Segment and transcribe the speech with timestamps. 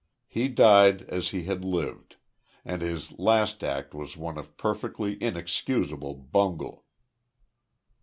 [0.27, 2.15] He died as he had lived,
[2.65, 6.85] and his last act was one of perfectly inexcusable bungle.